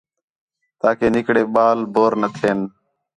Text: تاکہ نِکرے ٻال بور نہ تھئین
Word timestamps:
تاکہ 0.81 1.05
نِکرے 1.13 1.43
ٻال 1.53 1.79
بور 1.93 2.13
نہ 2.21 2.27
تھئین 2.35 2.59